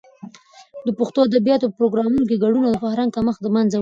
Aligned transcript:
د 0.85 0.89
پښتو 0.99 1.19
ادبیاتو 1.27 1.65
په 1.69 1.75
پروګرامونو 1.79 2.23
کې 2.29 2.41
ګډون، 2.43 2.63
د 2.65 2.77
فرهنګ 2.83 3.09
کمښت 3.15 3.39
د 3.43 3.47
منځه 3.55 3.59
وړي. 3.65 3.69